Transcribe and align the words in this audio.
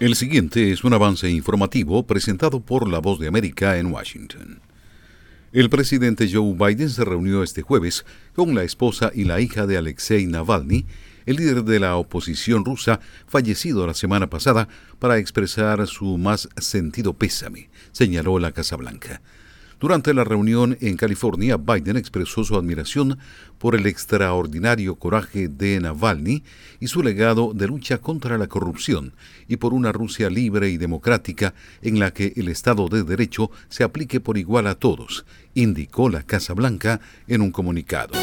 El 0.00 0.16
siguiente 0.16 0.72
es 0.72 0.82
un 0.82 0.92
avance 0.92 1.30
informativo 1.30 2.04
presentado 2.04 2.58
por 2.58 2.88
La 2.88 2.98
Voz 2.98 3.20
de 3.20 3.28
América 3.28 3.78
en 3.78 3.92
Washington. 3.92 4.60
El 5.52 5.70
presidente 5.70 6.28
Joe 6.30 6.52
Biden 6.52 6.90
se 6.90 7.04
reunió 7.04 7.44
este 7.44 7.62
jueves 7.62 8.04
con 8.34 8.56
la 8.56 8.64
esposa 8.64 9.12
y 9.14 9.22
la 9.22 9.40
hija 9.40 9.68
de 9.68 9.76
Alexei 9.76 10.26
Navalny, 10.26 10.84
el 11.26 11.36
líder 11.36 11.62
de 11.62 11.78
la 11.78 11.94
oposición 11.94 12.64
rusa, 12.64 12.98
fallecido 13.28 13.86
la 13.86 13.94
semana 13.94 14.28
pasada, 14.28 14.68
para 14.98 15.18
expresar 15.18 15.86
su 15.86 16.18
más 16.18 16.48
sentido 16.56 17.14
pésame, 17.14 17.70
señaló 17.92 18.40
la 18.40 18.50
Casa 18.50 18.74
Blanca. 18.74 19.22
Durante 19.84 20.14
la 20.14 20.24
reunión 20.24 20.78
en 20.80 20.96
California, 20.96 21.58
Biden 21.58 21.98
expresó 21.98 22.42
su 22.42 22.56
admiración 22.56 23.18
por 23.58 23.74
el 23.74 23.84
extraordinario 23.84 24.94
coraje 24.94 25.46
de 25.46 25.78
Navalny 25.78 26.42
y 26.80 26.86
su 26.86 27.02
legado 27.02 27.52
de 27.52 27.66
lucha 27.66 27.98
contra 27.98 28.38
la 28.38 28.46
corrupción 28.46 29.12
y 29.46 29.58
por 29.58 29.74
una 29.74 29.92
Rusia 29.92 30.30
libre 30.30 30.70
y 30.70 30.78
democrática 30.78 31.52
en 31.82 31.98
la 31.98 32.14
que 32.14 32.32
el 32.36 32.48
Estado 32.48 32.88
de 32.88 33.02
Derecho 33.02 33.50
se 33.68 33.84
aplique 33.84 34.20
por 34.20 34.38
igual 34.38 34.68
a 34.68 34.76
todos, 34.76 35.26
indicó 35.52 36.08
la 36.08 36.22
Casa 36.22 36.54
Blanca 36.54 37.02
en 37.28 37.42
un 37.42 37.50
comunicado. 37.50 38.14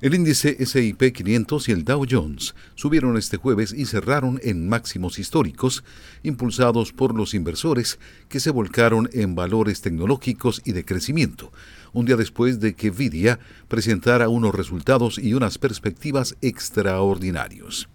El 0.00 0.14
índice 0.14 0.64
SIP 0.64 1.12
500 1.12 1.68
y 1.68 1.72
el 1.72 1.84
Dow 1.84 2.06
Jones 2.08 2.54
subieron 2.76 3.16
este 3.16 3.36
jueves 3.36 3.74
y 3.76 3.84
cerraron 3.84 4.38
en 4.44 4.68
máximos 4.68 5.18
históricos, 5.18 5.82
impulsados 6.22 6.92
por 6.92 7.16
los 7.16 7.34
inversores 7.34 7.98
que 8.28 8.38
se 8.38 8.50
volcaron 8.50 9.10
en 9.12 9.34
valores 9.34 9.80
tecnológicos 9.80 10.62
y 10.64 10.70
de 10.70 10.84
crecimiento, 10.84 11.50
un 11.92 12.06
día 12.06 12.14
después 12.14 12.60
de 12.60 12.74
que 12.74 12.92
Nvidia 12.92 13.40
presentara 13.66 14.28
unos 14.28 14.54
resultados 14.54 15.18
y 15.18 15.34
unas 15.34 15.58
perspectivas 15.58 16.36
extraordinarios. 16.42 17.88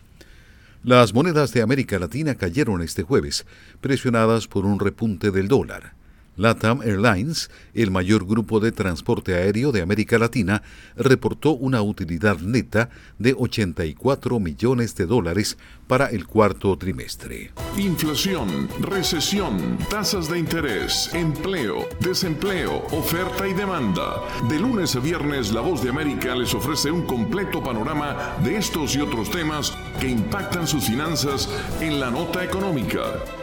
Las 0.84 1.14
monedas 1.14 1.54
de 1.54 1.62
América 1.62 2.00
Latina 2.00 2.36
cayeron 2.36 2.82
este 2.82 3.04
jueves, 3.04 3.46
presionadas 3.80 4.50
por 4.50 4.66
un 4.66 4.82
repunte 4.82 5.32
del 5.32 5.48
dólar. 5.48 5.94
LATAM 6.36 6.82
Airlines, 6.82 7.50
el 7.74 7.92
mayor 7.92 8.26
grupo 8.26 8.60
de 8.60 8.72
transporte 8.72 9.36
aéreo 9.36 9.72
de 9.72 9.82
América 9.82 10.18
Latina, 10.18 10.64
reportó 10.96 11.52
una 11.52 11.82
utilidad 11.82 12.40
neta 12.40 12.90
de 13.20 13.36
84 13.38 14.40
millones 14.40 14.96
de 14.96 15.06
dólares 15.06 15.58
para 15.88 16.08
el 16.08 16.26
cuarto 16.26 16.78
trimestre. 16.78 17.52
Inflación, 17.78 18.68
recesión, 18.80 19.78
tasas 19.90 20.30
de 20.30 20.40
interés, 20.40 21.10
empleo, 21.14 21.88
desempleo, 22.00 22.86
oferta 22.92 23.48
y 23.48 23.54
demanda. 23.54 24.22
De 24.50 24.60
lunes 24.60 24.96
a 24.96 25.00
viernes, 25.00 25.52
La 25.52 25.62
Voz 25.62 25.84
de 25.84 25.90
América 25.90 26.36
les 26.36 26.54
ofrece 26.54 26.90
un 26.90 27.04
completo 27.04 27.62
panorama 27.62 28.38
de 28.44 28.58
estos 28.58 28.96
y 28.96 29.02
otros 29.02 29.30
temas 29.30 29.74
que 30.00 30.10
impactan 30.10 30.68
sus 30.68 30.86
finanzas 30.86 31.50
en 31.80 32.00
la 32.00 32.10
nota 32.10 32.44
económica. 32.44 33.43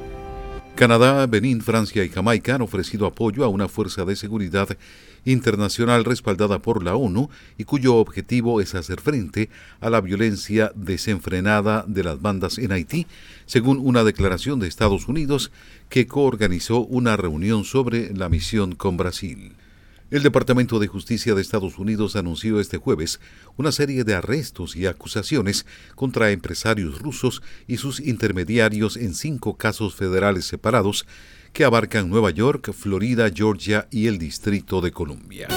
Canadá, 0.75 1.27
Benín, 1.27 1.61
Francia 1.61 2.03
y 2.03 2.09
Jamaica 2.09 2.55
han 2.55 2.61
ofrecido 2.61 3.05
apoyo 3.05 3.43
a 3.43 3.49
una 3.49 3.67
fuerza 3.67 4.03
de 4.03 4.15
seguridad 4.15 4.69
internacional 5.25 6.03
respaldada 6.05 6.59
por 6.59 6.83
la 6.83 6.95
ONU 6.95 7.29
y 7.57 7.65
cuyo 7.65 7.95
objetivo 7.95 8.61
es 8.61 8.73
hacer 8.73 8.99
frente 8.99 9.49
a 9.79 9.89
la 9.89 10.01
violencia 10.01 10.71
desenfrenada 10.73 11.85
de 11.87 12.03
las 12.03 12.21
bandas 12.21 12.57
en 12.57 12.71
Haití, 12.71 13.05
según 13.45 13.77
una 13.79 14.03
declaración 14.03 14.59
de 14.59 14.67
Estados 14.67 15.07
Unidos 15.07 15.51
que 15.89 16.07
coorganizó 16.07 16.79
una 16.79 17.15
reunión 17.15 17.63
sobre 17.63 18.13
la 18.15 18.29
misión 18.29 18.73
con 18.73 18.97
Brasil. 18.97 19.53
El 20.11 20.23
Departamento 20.23 20.77
de 20.79 20.87
Justicia 20.87 21.35
de 21.35 21.41
Estados 21.41 21.79
Unidos 21.79 22.17
anunció 22.17 22.59
este 22.59 22.75
jueves 22.75 23.21
una 23.55 23.71
serie 23.71 24.03
de 24.03 24.13
arrestos 24.13 24.75
y 24.75 24.85
acusaciones 24.85 25.65
contra 25.95 26.31
empresarios 26.31 26.99
rusos 26.99 27.41
y 27.65 27.77
sus 27.77 28.01
intermediarios 28.01 28.97
en 28.97 29.15
cinco 29.15 29.55
casos 29.55 29.95
federales 29.95 30.43
separados 30.43 31.07
que 31.53 31.63
abarcan 31.63 32.09
Nueva 32.09 32.29
York, 32.29 32.73
Florida, 32.73 33.29
Georgia 33.33 33.87
y 33.89 34.07
el 34.07 34.17
Distrito 34.17 34.81
de 34.81 34.91
Columbia. 34.91 35.47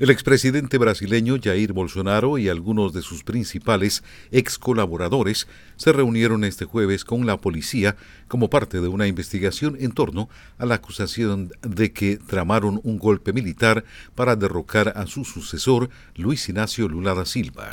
El 0.00 0.10
expresidente 0.10 0.76
brasileño 0.76 1.36
Jair 1.40 1.72
Bolsonaro 1.72 2.36
y 2.36 2.48
algunos 2.48 2.92
de 2.92 3.00
sus 3.00 3.22
principales 3.22 4.02
ex 4.32 4.58
colaboradores 4.58 5.46
se 5.76 5.92
reunieron 5.92 6.42
este 6.42 6.64
jueves 6.64 7.04
con 7.04 7.26
la 7.26 7.40
policía 7.40 7.94
como 8.26 8.50
parte 8.50 8.80
de 8.80 8.88
una 8.88 9.06
investigación 9.06 9.76
en 9.78 9.92
torno 9.92 10.28
a 10.58 10.66
la 10.66 10.74
acusación 10.76 11.52
de 11.62 11.92
que 11.92 12.16
tramaron 12.16 12.80
un 12.82 12.98
golpe 12.98 13.32
militar 13.32 13.84
para 14.16 14.34
derrocar 14.34 14.94
a 14.96 15.06
su 15.06 15.24
sucesor, 15.24 15.90
Luis 16.16 16.48
Ignacio 16.48 16.88
Lula 16.88 17.14
da 17.14 17.24
Silva 17.24 17.70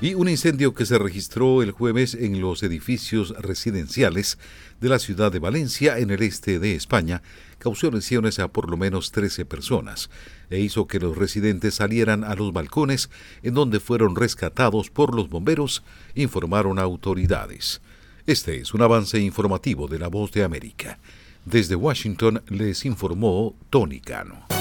y 0.00 0.14
un 0.14 0.28
incendio 0.28 0.72
que 0.72 0.86
se 0.86 0.98
registró 0.98 1.62
el 1.62 1.72
jueves 1.72 2.14
en 2.14 2.40
los 2.40 2.62
edificios 2.62 3.34
residenciales 3.38 4.38
de 4.80 4.88
la 4.88 4.98
ciudad 4.98 5.30
de 5.30 5.38
Valencia, 5.38 5.98
en 5.98 6.10
el 6.10 6.22
este 6.22 6.58
de 6.58 6.74
España, 6.74 7.22
causó 7.58 7.90
lesiones 7.90 8.38
a 8.38 8.48
por 8.48 8.70
lo 8.70 8.78
menos 8.78 9.12
13 9.12 9.44
personas 9.44 10.08
e 10.48 10.58
hizo 10.58 10.86
que 10.86 11.00
los 11.00 11.18
residentes 11.18 11.74
salieran 11.74 12.24
a 12.24 12.34
los 12.34 12.52
balcones 12.52 13.10
en 13.42 13.52
donde 13.52 13.78
fueron 13.78 14.16
rescatados 14.16 14.88
por 14.88 15.14
los 15.14 15.28
bomberos, 15.28 15.82
informaron 16.14 16.78
autoridades. 16.78 17.82
Este 18.26 18.60
es 18.60 18.72
un 18.72 18.80
avance 18.80 19.18
informativo 19.18 19.86
de 19.86 19.98
la 19.98 20.08
Voz 20.08 20.32
de 20.32 20.44
América. 20.44 20.98
Desde 21.44 21.74
Washington 21.74 22.42
les 22.48 22.86
informó 22.86 23.54
Tony 23.68 24.00
Cano. 24.00 24.59